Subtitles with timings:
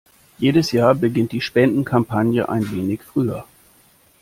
[0.39, 3.45] Jedes Jahr beginnt die Spendenkampagne ein wenig früher.